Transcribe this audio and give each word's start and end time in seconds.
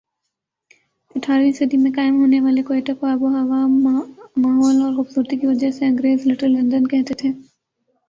اٹھارہویں 1.15 1.51
صدی 1.51 1.77
میں 1.77 1.91
قائم 1.95 2.15
ہونے 2.21 2.39
والے 2.41 2.63
کوئٹہ 2.63 2.91
کو 2.99 3.07
آب 3.07 3.21
و 3.23 3.29
ہوا 3.29 3.59
ماحول 4.37 4.81
اور 4.81 4.93
خوبصورتی 4.95 5.37
کی 5.37 5.47
وجہ 5.47 5.71
سے 5.71 5.85
انگریز 5.85 6.27
لٹل 6.27 6.51
لندن 6.53 6.87
کہتے 6.87 7.13
تھے 7.13 7.29